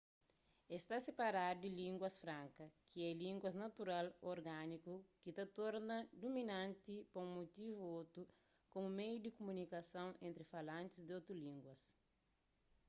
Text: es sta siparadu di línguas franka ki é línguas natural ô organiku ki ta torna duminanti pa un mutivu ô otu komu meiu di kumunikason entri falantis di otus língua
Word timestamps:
es 0.75 0.81
sta 0.85 0.97
siparadu 1.05 1.59
di 1.63 1.69
línguas 1.81 2.15
franka 2.23 2.65
ki 2.89 2.99
é 3.09 3.11
línguas 3.23 3.55
natural 3.65 4.07
ô 4.25 4.27
organiku 4.35 4.93
ki 5.21 5.31
ta 5.37 5.45
torna 5.57 5.97
duminanti 6.21 6.95
pa 7.11 7.17
un 7.25 7.29
mutivu 7.37 7.81
ô 7.89 7.93
otu 8.01 8.21
komu 8.71 8.89
meiu 8.97 9.17
di 9.21 9.29
kumunikason 9.37 10.09
entri 10.27 10.43
falantis 10.53 11.03
di 11.07 11.11
otus 11.19 11.39
língua 11.45 11.75